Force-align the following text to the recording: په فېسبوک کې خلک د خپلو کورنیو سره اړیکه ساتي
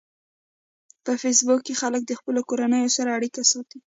په 1.03 1.11
فېسبوک 1.21 1.61
کې 1.65 1.79
خلک 1.81 2.01
د 2.05 2.11
خپلو 2.19 2.41
کورنیو 2.49 2.95
سره 2.97 3.09
اړیکه 3.17 3.41
ساتي 3.51 3.79